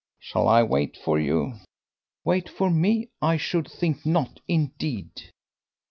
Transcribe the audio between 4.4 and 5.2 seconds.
indeed."